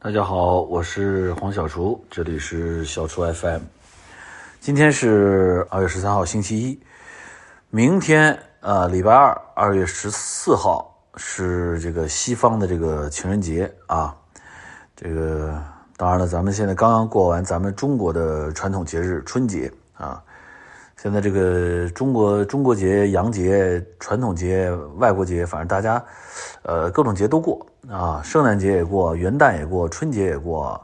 [0.00, 3.62] 大家好，我是黄小厨，这里是小厨 FM。
[4.60, 6.80] 今天是二月十三号，星期一。
[7.70, 14.16] 明天啊，礼拜二，二月十四号是这个西方的这个情人节啊。
[14.94, 15.60] 这个
[15.96, 20.22] 当然了，咱们现在刚刚过完咱们中国的传统节日春节啊。
[21.00, 26.04] 现在这个中国中国节、洋节、传统节、外国节，反正大家
[26.64, 27.64] 呃各种节都过。
[27.88, 30.78] 啊，圣诞节也过，元旦也过，春节也过，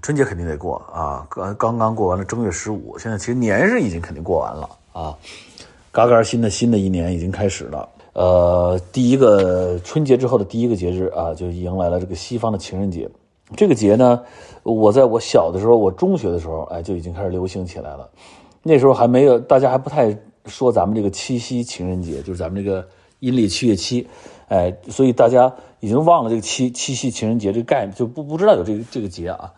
[0.00, 1.26] 春节肯定得过啊。
[1.28, 5.18] 刚刚刚过完了正月十五，现在其实年是已经肯定过完了啊。
[5.90, 7.88] 嘎嘎新的新的一年已经开始了。
[8.12, 13.10] 呃，第一个春节之后的第一个节日啊，就迎来了这个西方的情人节。
[13.56, 14.22] 这个节呢，
[14.62, 18.08] 我在我小的时候，我中学的时候，哎，就已经开始流行起来了。
[18.62, 22.86] 那时候还没有，大家还不太说咱们这个七夕情人节，就是咱们这个
[23.20, 24.06] 阴历七月七。
[24.48, 29.52] 哎，所以大家已经忘了这个七七夕情人节这个概念，就不不知道有这个这个节啊。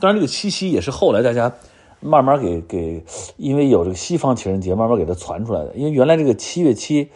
[0.00, 1.52] 当然，这个七夕也是后来大家
[2.00, 3.04] 慢慢给给，
[3.36, 5.72] 因为有这个西方情人节，慢慢给它传出来的。
[5.74, 7.08] 因为原来这个七月七，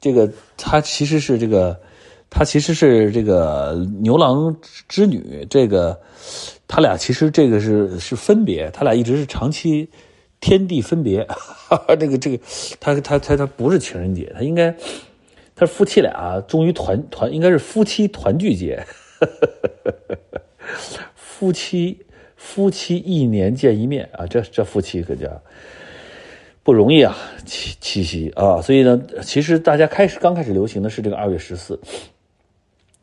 [0.00, 1.78] 这个它其实是这个，
[2.30, 4.56] 它其实是这个牛郎
[4.88, 6.00] 织女，这个
[6.68, 9.88] 他俩其实这个是是分别，他俩一直是长期
[10.40, 11.26] 天地分别。
[11.98, 12.44] 这个这个，
[12.80, 14.74] 他他他他不是情人节，他应该。
[15.58, 18.84] 他夫妻俩终于团团，应该是夫妻团聚节，
[21.16, 21.98] 夫妻
[22.36, 25.40] 夫妻一年见一面啊，这这夫妻可叫
[26.62, 31.80] 不容易啊，七七夕啊，所以呢，其实大家开始刚开始流行的是这个二月十四，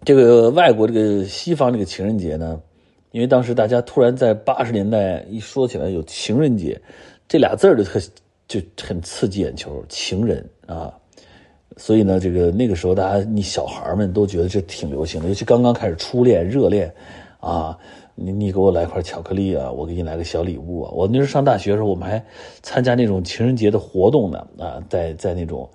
[0.06, 2.62] 这个外国这个西方这个情人节呢，
[3.09, 6.80] 因为当时大家突然在八十年代一说起来有情人节
[7.27, 7.99] 这俩字儿就特
[8.47, 10.93] 就很刺激眼球，情人啊。
[11.75, 16.94] 所以呢，这个那个时候，大家你小孩们都觉得这挺流行的，尤其刚刚开始初恋、热恋，
[17.39, 17.75] 啊，
[18.13, 20.91] 你你给我来块巧克力啊，我给你来个小礼物啊。
[20.94, 22.23] 我那时候上大学的时候，我们还
[22.61, 25.67] 参加那种情人节的活动呢，啊，在在那种，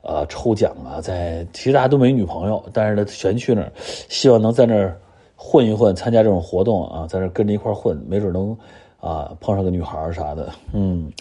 [0.00, 3.70] 呃，抽奖啊，在其实大家都没女朋友，但是呢，全去那儿，
[4.08, 4.98] 希望能在那儿
[5.36, 8.56] 混一混，参加这种活动啊，在那跟着一块混，没准能
[9.02, 11.12] 啊碰上个女孩啥的，嗯。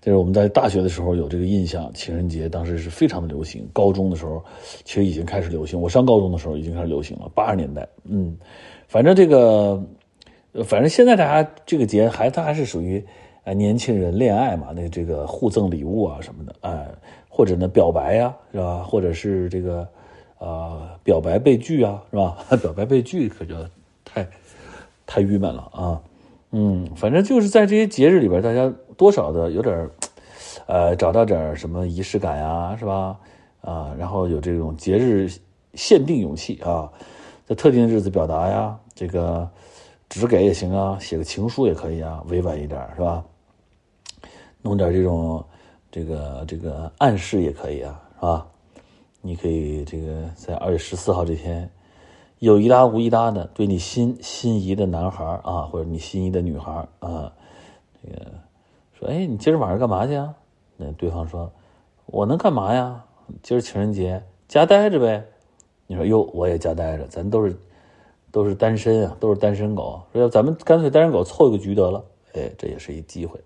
[0.00, 3.66] 就是我们在大学的时候有这个印象，情人节当时是非常的流行。
[3.72, 4.44] 高中的时候，
[4.84, 5.80] 其实已经开始流行。
[5.80, 7.88] 我上高中的时候已经开始流行了，八十年代。
[8.04, 8.36] 嗯，
[8.86, 9.82] 反正这个，
[10.66, 13.02] 反正现在大家这个节还它还是属于，
[13.44, 16.86] 呃，年轻人恋爱嘛，那这个互赠礼物啊什么的，哎，
[17.30, 18.82] 或者呢表白呀，是吧？
[18.82, 19.88] 或者是这个，
[20.36, 22.36] 呃，表白被拒啊，是吧？
[22.60, 23.54] 表白被拒可就
[24.04, 24.28] 太，
[25.06, 25.98] 太郁闷了啊。
[26.56, 29.90] 嗯，反正就是在这些节日里边，大家多少的有点
[30.68, 33.18] 呃，找到点什么仪式感呀，是吧？
[33.60, 35.28] 啊，然后有这种节日
[35.74, 36.88] 限定勇气啊，
[37.44, 39.50] 在特定的日子表达呀，这个
[40.08, 43.24] 只给也行啊，写个情书也可以啊，委婉一点，是吧？
[44.62, 45.44] 弄点这种
[45.90, 48.46] 这个这个暗示也可以啊，是吧？
[49.22, 51.68] 你可以这个在二月十四号这天。
[52.44, 57.32] 有一搭无一搭的，对你心心仪的男孩啊，或者你心仪的女孩啊，
[58.02, 58.26] 这个
[58.92, 60.34] 说，哎，你今儿晚上干嘛去啊？
[60.76, 61.50] 那对方说，
[62.04, 63.02] 我能干嘛呀？
[63.42, 65.24] 今儿情人节，家待着呗。
[65.86, 67.56] 你说，哟，我也家待着，咱都是
[68.30, 70.02] 都是单身啊，都是单身狗。
[70.12, 73.40] 说要咱们干脆单身狗凑一个局得了，哎，这也是一机会，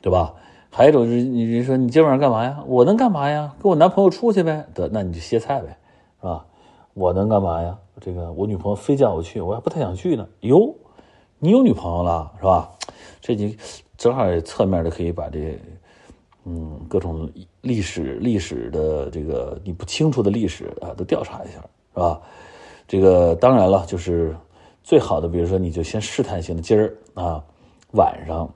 [0.00, 0.34] 对吧？
[0.70, 2.64] 还有一种是，你说你今晚上干嘛呀？
[2.66, 3.54] 我能干嘛呀？
[3.62, 4.66] 跟我男朋友出去呗。
[4.74, 5.76] 得，那你就歇菜呗，
[6.94, 7.78] 我能干嘛呀？
[8.00, 10.26] 这个我女朋友非叫我去，我还不太想去呢。
[10.40, 10.74] 哟，
[11.38, 12.70] 你有女朋友了是吧？
[13.20, 13.56] 这你
[13.96, 15.58] 正好侧面的可以把这，
[16.44, 21.54] 嗯，各种历史历史的这个你不清楚的历史啊，都调查一下
[21.94, 22.20] 是吧？
[22.88, 24.36] 这个当然了，就是
[24.82, 27.42] 最好的，比如说你就先试探性的今儿啊
[27.92, 28.52] 晚上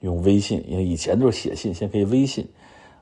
[0.00, 2.46] 用微信，因为以前都是写信，先可以微信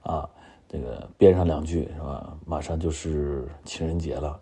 [0.02, 0.28] 啊，
[0.68, 2.32] 这个编上两句是吧？
[2.46, 4.38] 马上就是情人节了。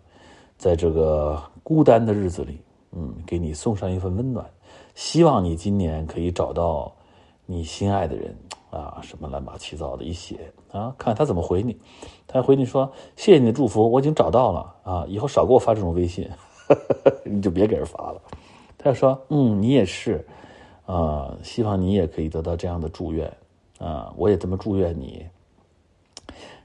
[0.57, 2.59] 在这个孤单的日子里，
[2.91, 4.45] 嗯，给你送上一份温暖，
[4.95, 6.91] 希望你今年可以找到
[7.45, 8.35] 你心爱的人
[8.71, 11.77] 啊，什么乱七糟的一写啊，看他怎么回你。
[12.25, 16.27] 他回你说：“谢谢你的祝福，我已经找到了啊，以后少给我发这种微信，
[17.23, 18.21] 你就别给人发了。”
[18.77, 20.25] 他就说：“嗯，你也是
[20.85, 23.31] 啊，希望你也可以得到这样的祝愿
[23.79, 25.25] 啊，我也这么祝愿你。”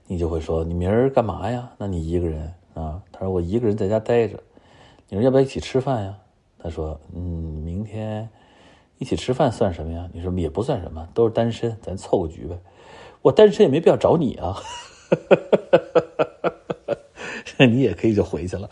[0.08, 1.70] 你就会说：“你明儿干嘛呀？
[1.76, 4.38] 那你一个人。”啊，他说我一个人在家待着，
[5.08, 6.16] 你说要不要一起吃饭呀？
[6.58, 8.28] 他说，嗯，明天
[8.98, 10.08] 一起吃饭算什么呀？
[10.12, 12.58] 你说也不算什么，都是单身，咱凑个局呗。
[13.20, 14.56] 我单身也没必要找你啊，
[17.58, 18.70] 你也可以就回去了。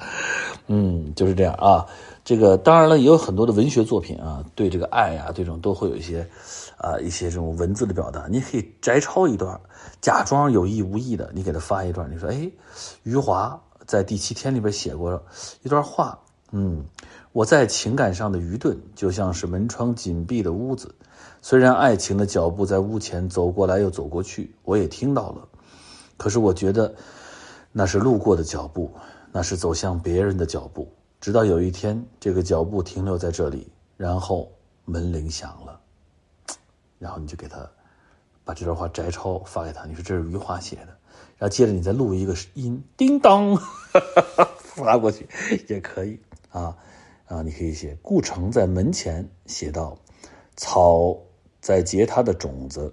[0.69, 1.87] 嗯，就是这样啊。
[2.23, 6.29] 这个当然了，也有很多的文学作品啊，对这个爱呀，这种都会有一些
[6.77, 8.29] 啊一些这种文字的表达。
[8.31, 9.61] 你可以摘抄一段，
[10.01, 12.51] 假装有意无意的，你给他发一段，你说：“哎，
[13.03, 15.21] 余华在第七天里边写过
[15.65, 16.17] 一段话，
[16.53, 16.85] 嗯，
[17.33, 20.95] 我在情感上的愚钝，就像是门窗紧闭的屋子，
[21.43, 25.49] 虽然爱情的脚步在屋前走过来又走过去，我也听到了，
[26.17, 26.95] 可是我觉得
[27.73, 28.95] 那是路过的脚步，
[29.33, 30.89] 那是走向别人的脚步。”
[31.21, 34.49] 直到有一天，这个脚步停留在这里，然后
[34.85, 35.81] 门铃响了，
[37.01, 37.69] 然后你就给他
[38.45, 39.85] 把这段话摘抄发给他。
[39.85, 40.97] 你说这是余华写的，
[41.39, 43.57] 然后接着你再录一个音，叮当
[44.59, 45.27] 发过去
[45.69, 46.21] 也可以
[46.51, 46.77] 啊
[47.27, 47.43] 啊！
[47.43, 49.97] 你可以写顾城在门前写道
[50.57, 51.17] ：“草
[51.61, 52.93] 在结它的种子，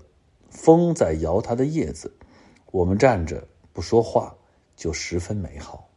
[0.50, 2.12] 风在摇它的叶子，
[2.72, 4.36] 我们站着不说话，
[4.76, 5.90] 就十分美好。”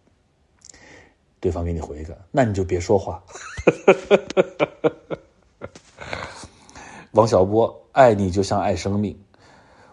[1.40, 3.22] 对方给你回一个，那你就别说话。
[7.12, 9.18] 王小波，爱你就像爱生命，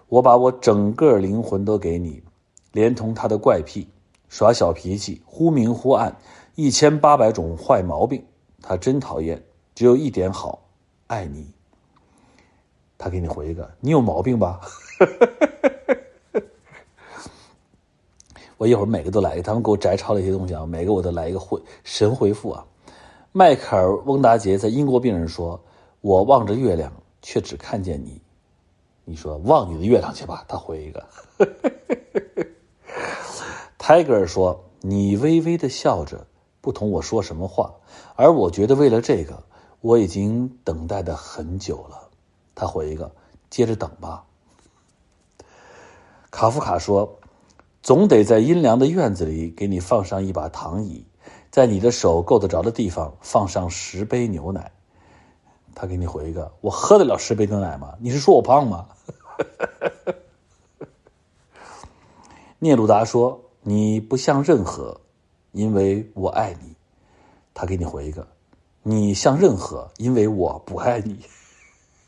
[0.07, 2.21] 我把我整个灵魂都给你，
[2.71, 3.87] 连同他的怪癖、
[4.29, 6.17] 耍小脾气、忽明忽暗、
[6.55, 8.25] 一千八百种坏毛病，
[8.61, 9.43] 他真讨厌。
[9.75, 10.59] 只有一点好，
[11.07, 11.51] 爱你。
[12.97, 14.59] 他给你回一个，你有毛病吧？
[18.57, 22.65] 我一会儿每个都来一个，他们给我摘抄了一些东西啊，每个我都来一个回神回复啊。
[23.31, 25.63] 迈克尔·翁达杰在英国病人说
[26.01, 26.91] ：“我望着月亮，
[27.21, 28.19] 却只看见你。”
[29.05, 31.05] 你说望你的月亮去吧，他回一个。
[33.87, 36.27] 泰戈尔说：“你微微的笑着，
[36.59, 37.73] 不同我说什么话，
[38.17, 39.41] 而我觉得为了这个，
[39.79, 42.09] 我已经等待的很久了。”
[42.53, 43.09] 他回一个
[43.49, 44.25] ：“接着等吧。”
[46.29, 47.17] 卡夫卡说。
[47.81, 51.05] 总得在阴凉的院子里给你放上一把躺椅，
[51.49, 54.69] 在你的手够得着的地方放上十杯牛奶。
[55.73, 57.93] 他给你回一个：“我喝得了十杯牛奶吗？
[58.01, 58.89] 你是说我胖吗？”
[62.59, 64.97] 聂鲁达说：“你不像任何，
[65.51, 66.73] 因为我爱你。”
[67.53, 68.25] 他给你回一个
[68.81, 71.19] ：“你像任何，因为我不爱你。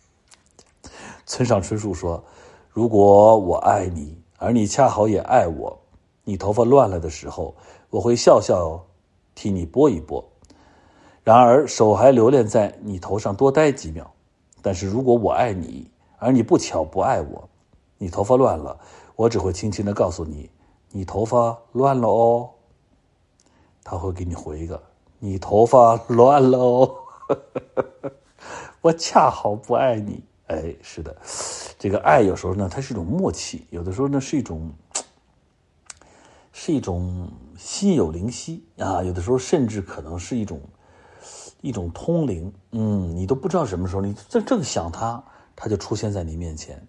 [1.27, 2.23] ”村上春树说
[2.71, 5.77] ：“如果我爱你。”而你恰好也爱我，
[6.23, 7.53] 你头发乱了的时候，
[7.89, 8.81] 我会笑笑
[9.35, 10.23] 替你拨一拨。
[11.25, 14.09] 然而手还留恋在你头上多待几秒。
[14.61, 17.49] 但是如果我爱你，而你不巧不爱我，
[17.97, 18.79] 你头发乱了，
[19.17, 20.49] 我只会轻轻的告诉你，
[20.91, 22.49] 你头发乱了哦。
[23.83, 24.81] 他会给你回一个，
[25.17, 26.95] 你头发乱了哦。
[28.81, 30.23] 我恰好不爱你。
[30.47, 31.15] 哎，是的。
[31.77, 34.71] 这个爱有时候呢，它是一种默契；有的时候呢，是一种，
[36.51, 40.59] 是一种心有灵犀啊；有的时候甚至可能是一种
[41.61, 42.51] 一种通灵。
[42.71, 45.23] 嗯，你都不知道什么时候，你正正想他，
[45.55, 46.85] 他就出现在你面前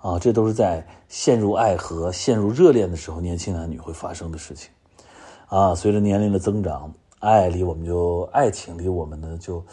[0.00, 0.18] 啊。
[0.18, 4.70] 这都是在陷入爱河、陷入热恋的时候，年轻男女会发生的事情
[5.46, 5.74] 啊。
[5.74, 9.64] 随着年龄的增长，爱离我们就爱情离我们呢就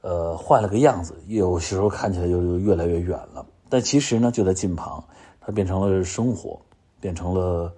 [0.00, 3.44] 呃换了个样子，有时候看起来就越来越远了。
[3.68, 5.02] 但其实呢，就在近旁，
[5.40, 6.60] 它变成了生活，
[7.00, 7.72] 变成了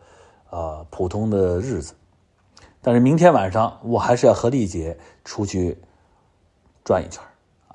[0.50, 1.94] 啊普通的日子。
[2.82, 5.76] 但是明天晚上，我还是要和丽姐出去
[6.84, 7.22] 转一圈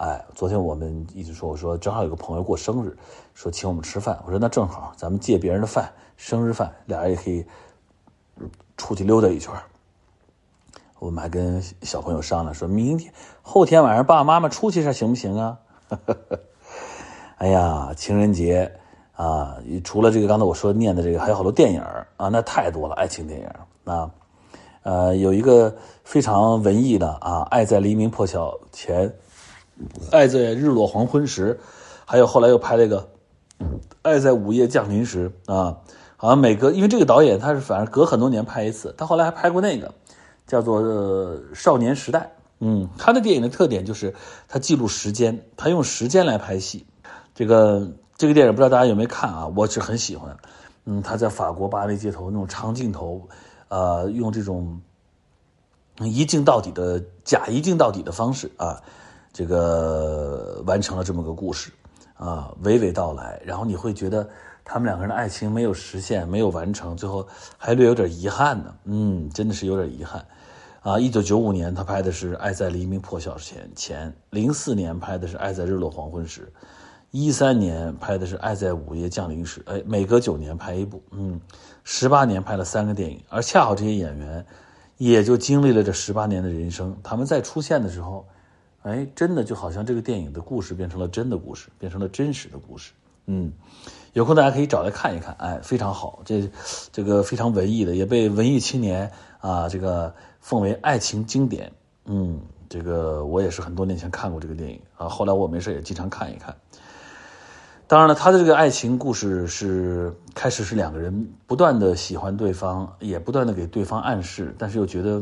[0.02, 2.98] 哎，昨天我们一直说，我说正好有个朋友过生日，
[3.36, 4.20] 说请我们吃饭。
[4.26, 7.46] 我说那正好，咱们借别人的饭，生日饭，俩人也可以
[8.78, 9.54] 出去溜达一圈
[10.98, 15.60] 我们还跟小朋友商量，说明天、后天晚上爸爸妈妈出去一下行不行啊？
[17.38, 18.72] 哎呀，情人节
[19.14, 21.80] 啊，除了这个刚才我说念的这个，还有好多电影
[22.18, 23.48] 啊，那太多了，爱情电影
[23.86, 24.10] 啊，
[24.82, 29.08] 呃，有一个非常文艺的啊，《爱在黎明破晓前》，
[30.12, 31.60] 《爱在日落黄昏时》，
[32.06, 33.10] 还有后来又拍了一个
[34.02, 35.78] 《爱在午夜降临时》啊，
[36.18, 39.94] 好像每隔因为这个导演他是反正隔很多年拍一次，他后来还拍过那个
[40.46, 40.82] 叫做
[41.54, 42.20] 《少年时代》，
[42.60, 44.14] 嗯，他的电影的特点就是
[44.48, 46.86] 他记录时间，他用时间来拍戏。
[47.34, 49.48] 这个这个电影不知道大家有没有看啊？
[49.56, 50.38] 我是很喜欢，
[50.86, 53.28] 嗯，他在法国巴黎街头那种长镜头，
[53.70, 54.80] 呃，用这种
[56.00, 58.82] 一镜到底的假一镜到底的方式啊，
[59.34, 61.72] 这个完成了这么个故事
[62.16, 64.30] 啊，娓娓道来，然后你会觉得
[64.64, 68.76] 他们两个人的爱情没有实现，没有完成，最后还略有点遗憾呢。
[68.86, 70.26] 嗯，真的是有点遗憾
[70.82, 71.00] 啊。
[71.00, 76.52] 一九九五年他拍的是《爱在黎明破晓前》，前零四年拍的是《爱在日落黄昏时》。
[77.10, 81.42] 一三年拍的是《爱在午夜降临时》，哎，每隔九年拍一部，嗯，
[81.84, 84.46] 十八年拍了三个电影，而恰好这些演员，
[84.98, 86.98] 也就经历了这十八年的人生。
[87.04, 88.26] 他们再出现的时候，
[88.84, 92.92] 哎，真的就好像这个电影的故事变成了真的故事，变成了真实的故事。
[93.28, 93.54] 嗯，
[94.14, 96.50] 有空大家可以找来看一看，哎，非常好，这
[96.92, 101.72] 这个非常文艺的，也被文艺青年啊这个奉为爱情经典。
[102.06, 106.56] 嗯，这个我也是很多年前看过这个电影啊，后来我没事也经常看一看。
[107.86, 115.22] 当然了，他的这个爱情故事是开始是两个人不断的喜欢对方，也不断的给对方暗示，但是又觉得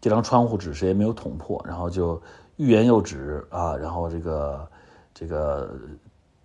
[0.00, 2.20] 这张窗户纸谁也没有捅破，然后就
[2.56, 4.68] 欲言又止啊，然后这个
[5.12, 5.74] 这个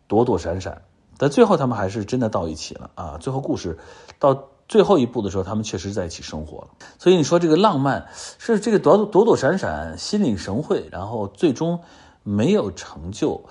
[0.07, 0.81] 躲躲闪闪，
[1.17, 3.17] 但最后他们还是真的到一起了啊！
[3.19, 3.77] 最后故事
[4.17, 6.67] 到最后一步的时候，他们确实在一起生活了。
[6.97, 11.79] 所以你说这个浪漫是这个躲躲躲闪闪、心领神会，然后最终
[12.23, 13.43] 没有成就。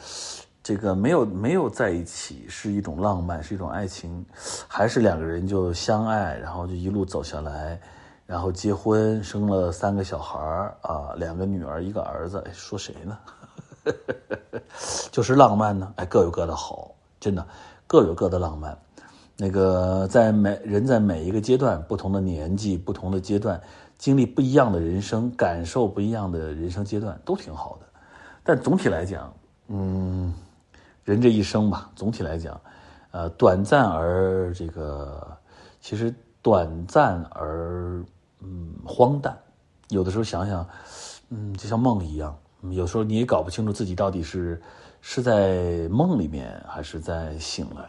[0.61, 4.27] 这个没有没有在一起是一种浪漫，是一种爱情，
[4.67, 7.81] 还是两个人就相爱，然后就一路走下来，
[8.29, 10.39] 然后结婚，生了三个小孩
[10.83, 12.45] 啊，两个女儿，一个儿子。
[12.53, 13.19] 说谁呢？
[15.11, 15.91] 就是浪漫呢？
[15.97, 17.47] 哎，各有各的好，真的
[17.87, 18.77] 各有各的浪漫。
[19.35, 23.59] 那个在每人在每一个阶段，不同的年纪，不同的阶段，
[23.97, 27.87] 经历不一样的人生，感受不一样的人生阶段，都挺好的。
[28.45, 29.33] 但总体来讲，
[29.69, 30.35] 嗯。
[31.03, 32.61] 人这一生吧，总体来讲，
[33.13, 35.27] 呃，短暂而这个，
[35.81, 38.05] 其实短暂而
[38.41, 39.37] 嗯荒诞。
[39.89, 40.69] 有的时候想想，
[41.31, 42.37] 嗯，就像梦一样。
[42.71, 44.61] 有时候你也搞不清楚自己到底是
[45.01, 47.89] 是在梦里面，还是在醒来。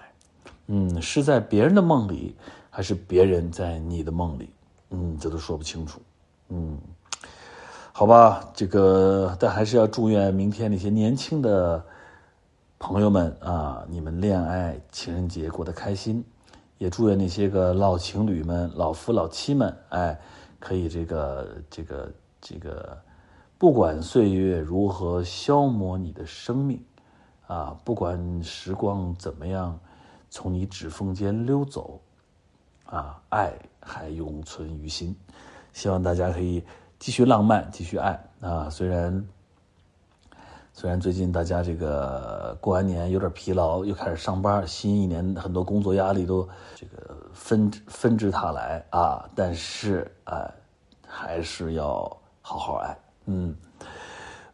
[0.68, 2.36] 嗯，是在别人的梦里，
[2.70, 4.50] 还是别人在你的梦里？
[4.92, 6.00] 嗯，这都说不清楚。
[6.50, 6.78] 嗯，
[7.92, 11.84] 好吧，这个但还是要祝愿明天那些年轻的。
[12.82, 16.24] 朋友们啊，你们恋爱情人节过得开心，
[16.78, 20.18] 也祝愿那些个老情侣们、老夫老妻们，哎，
[20.60, 22.12] 可以这个这个
[22.42, 23.02] 这个，
[23.58, 26.84] 不管岁月如何消磨你的生命，
[27.48, 29.80] 啊，不管时光怎么样
[30.30, 32.00] 从你指缝间溜走，
[32.86, 35.16] 啊，爱还永存于心。
[35.74, 36.64] 希望大家可以
[37.00, 39.28] 继续浪漫，继续爱啊，虽然。
[40.80, 50.50] 虽然最近大家这个过完年有点疲劳，又开始上班，新一年很多工作压力都这个纷纷至沓来啊，但是啊，
[51.06, 52.10] 还是要
[52.42, 52.98] 好好爱。
[53.26, 53.54] 嗯，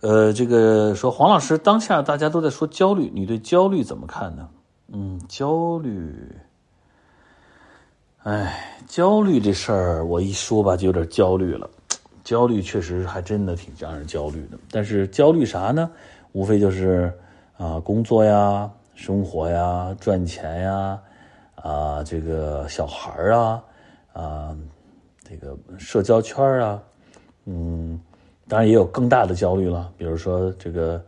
[0.02, 4.50] 呃，这个说黄老师，当下大家都在说焦虑，你对焦虑怎么看呢？
[4.92, 6.36] 嗯，焦虑，
[8.24, 11.70] 哎，焦虑这事儿我一说吧就有点焦虑了，
[12.24, 15.92] 焦虑确实还真的挺让人焦虑的，但是焦虑啥呢？
[16.36, 17.14] 无非就是
[17.58, 21.02] 啊，工作呀，生活呀，赚钱呀，
[21.56, 23.64] 啊，这个小孩啊，
[24.12, 24.58] 啊，
[25.24, 26.84] 这个社交圈啊，
[27.46, 27.98] 嗯，
[28.50, 31.02] 当然也有更大的焦虑了，比如说这个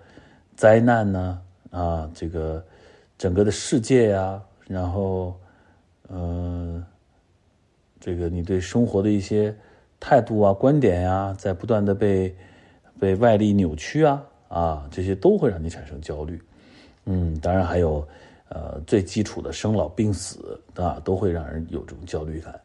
[0.56, 1.42] 灾难呢，
[1.72, 2.64] 啊，这个
[3.18, 5.36] 整个的世界呀，然后，
[6.08, 6.82] 嗯，
[8.00, 9.54] 这个你对生活的一些
[10.00, 12.34] 态度啊、观点呀，在不断的被
[12.98, 14.24] 被外力扭曲啊。
[14.48, 16.42] 啊，这些都会让你产生焦虑，
[17.06, 18.08] 嗯，当然还有，
[18.50, 22.58] 呃，最基础的生老病死啊，都会让人有这种焦虑感。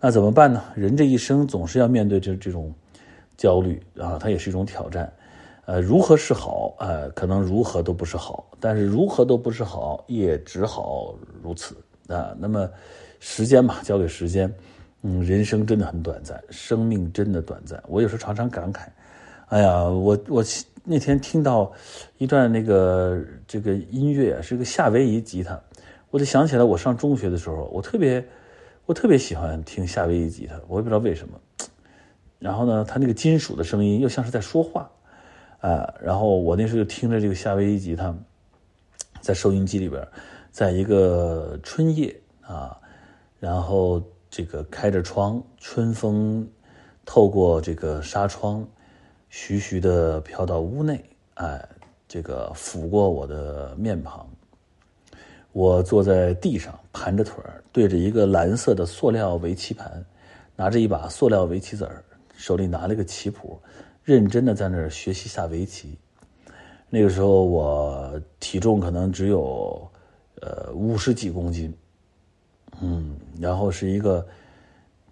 [0.00, 0.64] 那怎么办呢？
[0.74, 2.74] 人这一生总是要面对这这种
[3.36, 5.12] 焦虑啊，它也是一种挑战。
[5.66, 6.74] 呃，如何是好？
[6.80, 11.76] 呃，可能如何都不是好，但是如何都不是好，也只好如此
[12.08, 12.34] 啊。
[12.38, 12.68] 那么，
[13.20, 14.52] 时间嘛，交给时间。
[15.02, 17.80] 嗯，人生真的很短暂，生命真的短暂。
[17.86, 18.80] 我有时候常常感慨，
[19.46, 20.44] 哎呀，我我。
[20.90, 21.72] 那天听到
[22.18, 23.16] 一段那个
[23.46, 25.62] 这个音乐是个夏威夷吉他，
[26.10, 28.26] 我就想起来我上中学的时候，我特别
[28.86, 31.38] 我特别喜欢听夏威夷吉他，我也不知道为什么。
[32.40, 34.90] 然后呢，他那个金属的声音又像是在说话，
[35.60, 38.12] 啊，然后我那时候就听着这个夏威夷吉他，
[39.20, 40.04] 在收音机里边，
[40.50, 42.76] 在一个春夜啊，
[43.38, 46.44] 然后这个开着窗，春风
[47.04, 48.66] 透过这个纱窗。
[49.30, 51.02] 徐徐的飘到屋内，
[51.34, 51.66] 哎，
[52.08, 54.28] 这个抚过我的面庞。
[55.52, 57.36] 我坐在地上，盘着腿，
[57.72, 60.04] 对着一个蓝色的塑料围棋盘，
[60.56, 62.04] 拿着一把塑料围棋子儿，
[62.36, 63.60] 手里拿了个棋谱，
[64.02, 65.96] 认真的在那儿学习下围棋。
[66.88, 69.88] 那个时候我体重可能只有
[70.40, 71.72] 呃五十几公斤，
[72.80, 74.26] 嗯，然后是一个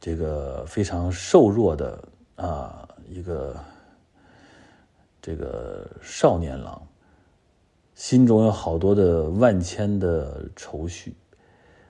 [0.01, 2.03] 这个非常瘦弱的
[2.35, 3.55] 啊一个。
[5.21, 6.81] 这个少年郎，
[7.95, 11.15] 心中有好多的万千的愁绪，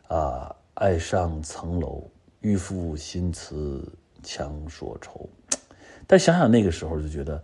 [0.08, 2.02] 啊，爱上层楼，
[2.40, 3.86] 欲赋新词
[4.22, 5.28] 强说愁。
[6.06, 7.42] 但想想那个时候，就觉得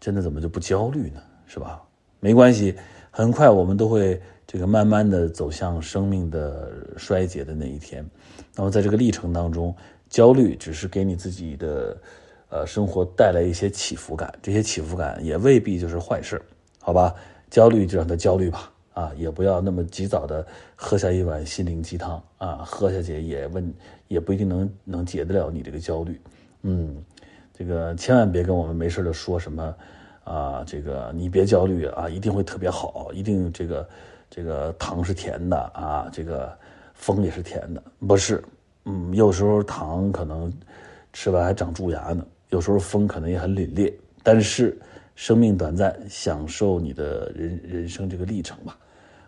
[0.00, 1.22] 真的怎么就不焦虑呢？
[1.46, 1.82] 是吧？
[2.18, 2.74] 没关系，
[3.10, 8.04] 很快我们都会这个慢慢的走向生命的衰竭的那一天。
[8.56, 9.74] 那么在这个历程当中，
[10.08, 11.96] 焦虑只是给你自己的
[12.54, 16.40] 呃生活带来一些起伏感，这些起伏感也未必就是坏事，
[16.80, 17.12] 好吧？
[17.50, 18.70] 焦虑就让它焦虑吧。
[18.94, 20.46] 啊，也不要那么及早的
[20.76, 23.74] 喝下一碗心灵鸡汤啊，喝下去也问
[24.06, 26.20] 也不一定能能解得了你这个焦虑。
[26.62, 27.04] 嗯，
[27.52, 29.74] 这个千万别跟我们没事的说什么
[30.22, 33.88] 啊，这个你别焦虑啊，一定会特别好，一定这个
[34.30, 36.56] 这个糖是甜的啊，这个
[36.94, 38.40] 风也是甜的，不是。
[38.84, 40.52] 嗯，有时候糖可能
[41.12, 43.92] 吃完还长蛀牙呢，有时候风可能也很凛冽，
[44.22, 44.78] 但是
[45.16, 48.78] 生命短暂，享受你的人人生这个历程吧。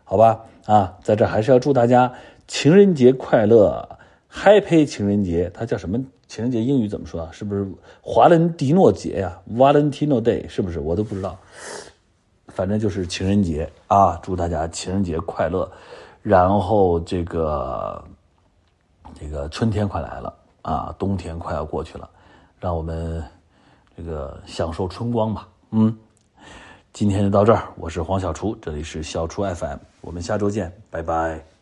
[0.04, 2.12] 好吧，啊，在这还是要祝大家
[2.46, 3.98] 情人节快乐
[4.32, 5.50] ，Happy 情人节。
[5.52, 6.62] 它叫什么情人节？
[6.62, 7.28] 英语怎么说啊？
[7.32, 7.66] 是不是
[8.00, 10.78] 华伦迪诺节呀？Valentino Day 是不是？
[10.78, 11.36] 我都不知道。
[12.46, 15.68] 反正就是情人节啊，祝大家情人节快乐。
[16.22, 18.04] 然后这个
[19.18, 22.08] 这个春天快来了啊，冬天快要过去了，
[22.60, 23.22] 让我们
[23.96, 25.48] 这个享受春光吧。
[25.70, 25.96] 嗯。
[26.92, 31.55] 今天就到这儿，我是黄小厨，这里是小厨 FM，我们下周见，拜拜。